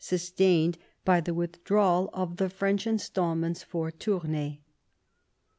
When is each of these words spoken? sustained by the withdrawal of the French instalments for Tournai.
sustained 0.03 0.79
by 1.05 1.21
the 1.21 1.31
withdrawal 1.31 2.09
of 2.11 2.37
the 2.37 2.49
French 2.49 2.87
instalments 2.87 3.61
for 3.61 3.91
Tournai. 3.91 4.57